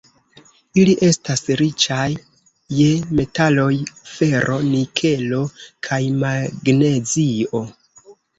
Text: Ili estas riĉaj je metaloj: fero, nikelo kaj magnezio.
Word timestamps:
Ili 0.83 0.93
estas 1.07 1.43
riĉaj 1.59 2.05
je 2.77 2.87
metaloj: 3.19 3.67
fero, 4.15 4.57
nikelo 4.71 5.43
kaj 5.91 6.01
magnezio. 6.25 7.63